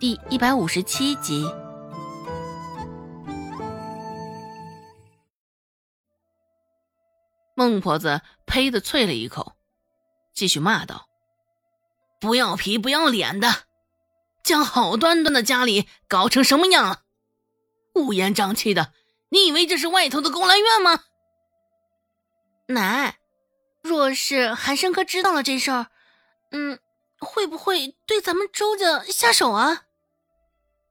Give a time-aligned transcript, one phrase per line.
[0.00, 1.46] 第一百五十七集。
[7.54, 9.56] 孟婆子呸的啐了一口，
[10.32, 11.06] 继续骂道
[12.18, 13.64] ：“不要皮不要脸的，
[14.42, 17.02] 将好端端的家里搞成什么样了？
[17.96, 18.94] 乌烟瘴气的，
[19.28, 21.04] 你以为这是外头的勾栏院吗？”
[22.68, 23.18] 奶，
[23.82, 25.88] 若是韩生哥知道了这事儿，
[26.52, 26.78] 嗯，
[27.18, 29.82] 会不会对咱们周家下手啊？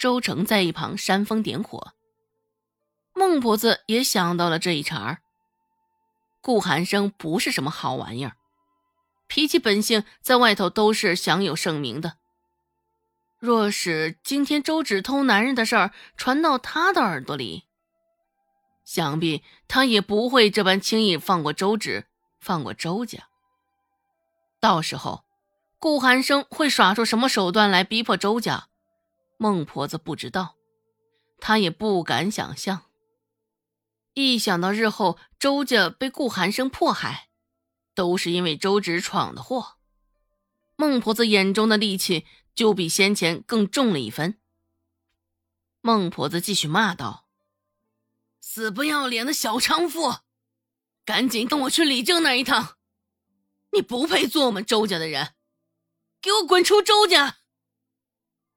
[0.00, 1.92] 周成在一旁煽风点火，
[3.12, 5.18] 孟婆子也想到了这一茬儿。
[6.40, 8.32] 顾寒生不是什么好玩意儿，
[9.26, 12.14] 脾气本性在外头都是享有盛名的。
[13.38, 17.64] 若是今天周芷偷男人的事儿传到他的耳朵里，
[18.86, 22.06] 想必他也不会这般轻易放过周芷，
[22.40, 23.28] 放过周家。
[24.58, 25.24] 到时候，
[25.78, 28.68] 顾寒生会耍出什么手段来逼迫周家，
[29.42, 30.56] 孟婆子不知道，
[31.40, 32.82] 她也不敢想象。
[34.12, 37.30] 一想到日后周家被顾寒生迫害，
[37.94, 39.78] 都是因为周芷闯的祸，
[40.76, 44.38] 孟婆子眼中的戾气就比先前更重了一分。
[45.80, 47.26] 孟婆子继续骂道。
[48.42, 50.16] 死不要脸的小娼妇，
[51.06, 52.76] 赶紧跟我去李正那一趟！
[53.72, 55.32] 你不配做我们周家的人，
[56.20, 57.38] 给我滚出周家！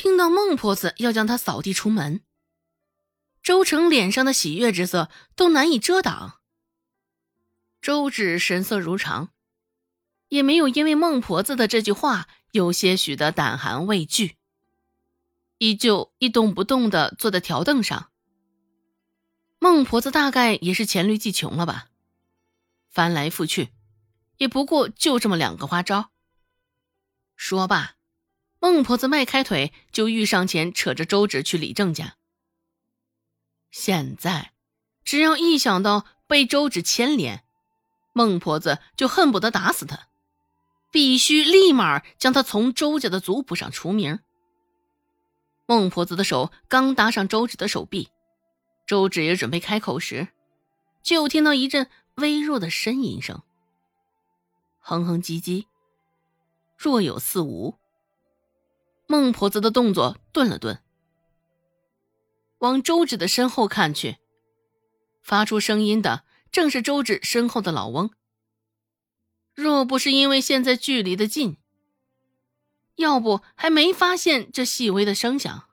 [0.00, 2.22] 听到孟婆子要将他扫地出门，
[3.42, 6.38] 周成脸上的喜悦之色都难以遮挡。
[7.82, 9.32] 周芷神色如常，
[10.28, 14.36] 也没有因为孟婆子的这句话有些许的胆寒畏惧，
[15.58, 18.12] 依旧一动不动的坐在条凳上。
[19.58, 21.88] 孟婆子大概也是黔驴技穷了吧，
[22.88, 23.70] 翻来覆去，
[24.36, 26.12] 也不过就这么两个花招。
[27.34, 27.96] 说罢，
[28.60, 32.16] 孟婆子迈开腿就欲上前扯着周芷去李正家。
[33.70, 34.52] 现在，
[35.04, 37.44] 只要一想到被周芷牵连，
[38.12, 40.08] 孟婆子就恨不得打死他，
[40.90, 44.18] 必须立马将他从周家的族谱上除名。
[45.66, 48.08] 孟婆子的手刚搭上周芷的手臂。
[48.86, 50.28] 周芷也准备开口时，
[51.02, 53.42] 就听到一阵微弱的呻吟声，
[54.78, 55.66] 哼哼唧唧，
[56.76, 57.78] 若有似无。
[59.10, 60.82] 孟婆子的动作顿了顿，
[62.58, 64.18] 往周芷的身后看去，
[65.22, 68.10] 发出声音的正是周芷身后的老翁。
[69.54, 71.56] 若不是因为现在距离的近，
[72.96, 75.70] 要不还没发现这细微的声响。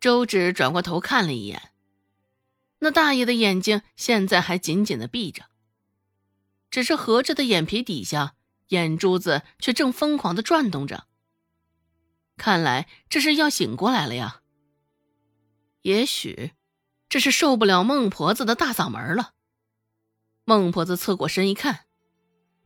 [0.00, 1.70] 周芷转过头看了一眼。
[2.80, 5.44] 那大爷的眼睛现在还紧紧的闭着，
[6.72, 8.34] 只是合着的眼皮底下，
[8.70, 11.06] 眼珠子却正疯狂的转动着。
[12.40, 14.40] 看来这是要醒过来了呀。
[15.82, 16.52] 也许，
[17.06, 19.34] 这是受不了孟婆子的大嗓门了。
[20.46, 21.80] 孟婆子侧过身一看，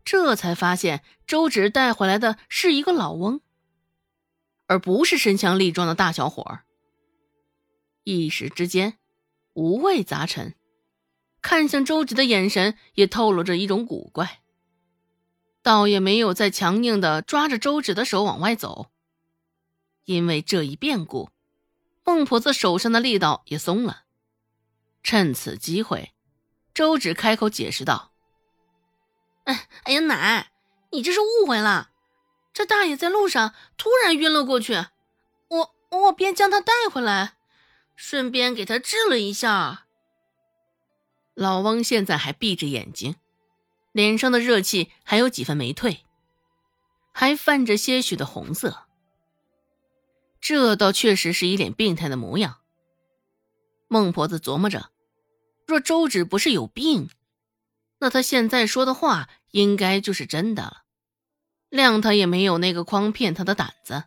[0.04, 3.40] 这才发现周芷带回来的是一个老翁，
[4.68, 6.64] 而不是身强力壮的大小伙儿。
[8.04, 8.98] 一时之间。
[9.54, 10.54] 五味杂陈，
[11.40, 14.40] 看向周芷的眼神也透露着一种古怪。
[15.62, 18.90] 倒也没有再强硬的抓着周芷的手往外走，
[20.04, 21.30] 因为这一变故，
[22.04, 24.04] 孟婆子手上的力道也松了。
[25.02, 26.14] 趁此机会，
[26.72, 28.12] 周芷开口解释道
[29.44, 30.50] ：“哎，哎呀，奶，
[30.92, 31.90] 你这是误会了。
[32.52, 34.74] 这大爷在路上突然晕了过去，
[35.48, 37.34] 我我便将他带回来。”
[37.96, 39.86] 顺便给他治了一下。
[41.34, 43.14] 老翁现在还闭着眼睛，
[43.92, 46.04] 脸上的热气还有几分没退，
[47.12, 48.86] 还泛着些许的红色。
[50.44, 52.58] 这倒确实是一脸病态的模样。
[53.88, 54.90] 孟婆子琢磨着，
[55.66, 57.08] 若周芷不是有病，
[57.98, 60.82] 那他现在说的话应该就是真的了。
[61.70, 64.04] 谅他也没有那个诓骗他的胆子。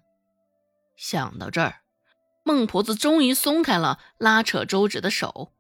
[0.96, 1.82] 想到这儿。
[2.44, 5.52] 孟婆子终于松开了拉扯周芷的手，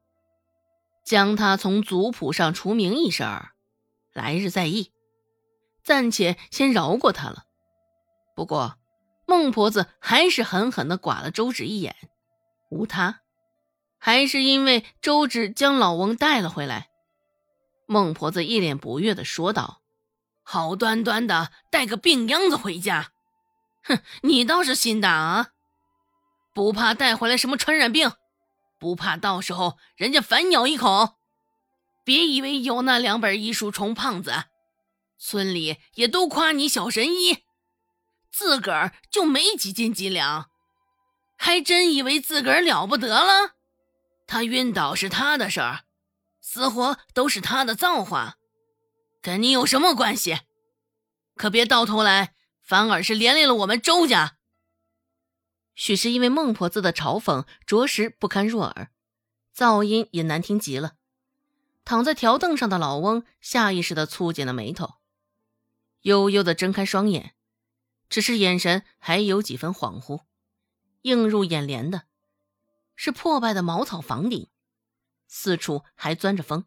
[1.03, 3.51] 将他从族谱上除名一声儿，
[4.13, 4.93] 来日再议，
[5.83, 7.43] 暂且先饶过他了。
[8.37, 8.77] 不过，
[9.27, 11.95] 孟婆子还是狠狠地剐了周芷一眼。
[12.69, 13.19] 无他，
[13.99, 16.87] 还是因为周芷将老翁带了回来。
[17.85, 19.81] 孟婆子一脸不悦地说道
[20.43, 23.11] ：“好端端的带个病秧子回家，
[23.83, 25.49] 哼，你倒是心大啊！”
[26.55, 28.11] 不怕带回来什么传染病，
[28.79, 31.17] 不怕到时候人家反咬一口。
[32.03, 34.45] 别以为有那两本医书虫胖子，
[35.19, 37.43] 村里也都夸你小神医，
[38.31, 40.49] 自个儿就没几斤几两。
[41.35, 43.55] 还真以为自个儿了不得了？
[44.25, 45.85] 他晕倒是他的事儿，
[46.41, 48.37] 死活都是他的造化，
[49.21, 50.39] 跟你有什么关系？
[51.35, 52.33] 可别到头来
[52.63, 54.37] 反而是连累了我们周家。
[55.75, 58.89] 许是因为孟婆子的嘲讽着实不堪入耳，
[59.55, 60.93] 噪音也难听极了。
[61.85, 64.95] 躺在条凳上的老翁下意识地蹙紧了眉头，
[66.01, 67.35] 悠悠地睁开双眼，
[68.09, 70.21] 只是眼神还有几分恍惚。
[71.03, 72.03] 映入眼帘的
[72.95, 74.49] 是破败的茅草房顶，
[75.27, 76.65] 四处还钻着风，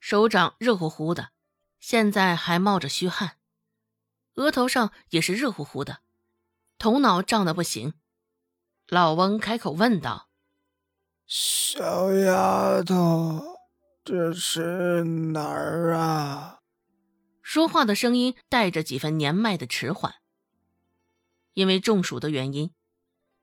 [0.00, 1.30] 手掌热乎乎的，
[1.80, 3.38] 现在还冒着虚汗，
[4.34, 6.00] 额头上也是热乎乎的，
[6.78, 7.94] 头脑胀得不行。
[8.86, 10.28] 老翁开口问道
[11.26, 13.58] ：“小丫头，
[14.04, 16.60] 这是哪儿啊？”
[17.42, 20.14] 说话的声音带着几分年迈的迟缓，
[21.54, 22.70] 因为中暑的原因。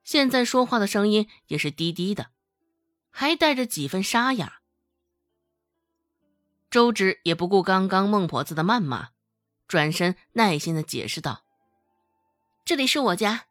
[0.03, 2.31] 现在说话的声音也是低低的，
[3.11, 4.61] 还带着几分沙哑。
[6.71, 9.09] 周芷也不顾刚刚孟婆子的谩骂，
[9.67, 11.43] 转身耐心的解释道
[12.65, 13.45] ：“这里是我家，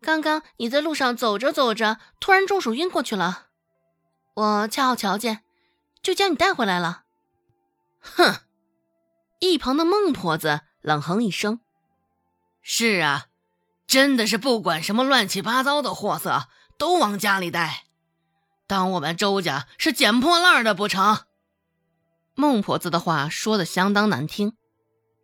[0.00, 3.48] 刚刚你在路上走着走着，突然中暑晕过去了，
[4.34, 5.44] 我恰好瞧见，
[6.02, 7.04] 就将你带回来了。”
[8.00, 8.42] 哼！
[9.40, 11.60] 一旁的孟婆子冷哼一声
[12.62, 13.27] ：“是啊。”
[13.88, 17.86] 真的是不管什么乱七八糟的货色都往家里带，
[18.66, 21.22] 当我们周家是捡破烂的不成？
[22.34, 24.52] 孟婆子的话说的相当难听，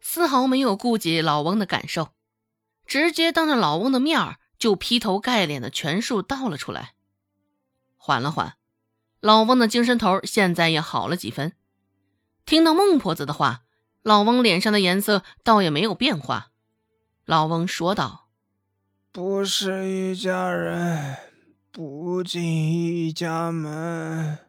[0.00, 2.14] 丝毫没有顾及老翁的感受，
[2.86, 6.94] 直接当着老翁的面儿就劈头盖脸的全数倒了出来。
[7.98, 8.56] 缓了缓，
[9.20, 11.52] 老翁的精神头现在也好了几分。
[12.46, 13.64] 听到孟婆子的话，
[14.02, 16.48] 老翁脸上的颜色倒也没有变化。
[17.26, 18.23] 老翁说道。
[19.14, 21.16] 不是一家人，
[21.70, 24.40] 不进一家门。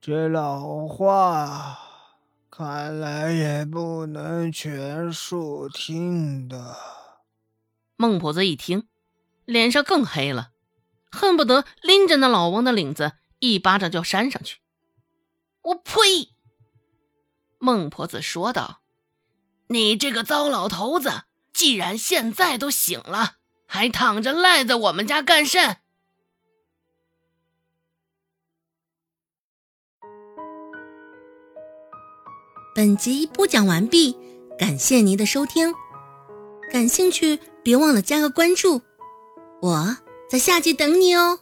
[0.00, 1.76] 这老话
[2.48, 6.76] 看来也不能全数听的。
[7.96, 8.86] 孟婆子一听，
[9.44, 10.52] 脸上更黑了，
[11.10, 14.58] 恨不得拎着那老翁的领子一巴掌就扇上去。
[15.62, 16.30] 我呸！
[17.58, 18.82] 孟婆子说道
[19.66, 25.76] ：“你这个糟老头子，既然现在都醒了。”还躺着赖在我们家干甚？
[32.74, 34.16] 本集播讲完毕，
[34.58, 35.74] 感谢您的收听。
[36.70, 38.82] 感兴趣别忘了加个关注，
[39.62, 39.96] 我
[40.28, 41.40] 在下集等你哦。